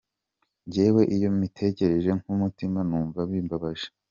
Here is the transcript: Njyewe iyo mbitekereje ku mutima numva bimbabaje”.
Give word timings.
Njyewe 0.65 1.01
iyo 1.15 1.27
mbitekereje 1.35 2.11
ku 2.23 2.29
mutima 2.41 2.79
numva 2.89 3.19
bimbabaje”. 3.29 3.87